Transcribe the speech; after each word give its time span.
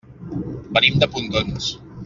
Venim 0.77 0.97
de 1.03 1.11
Pontons. 1.19 1.73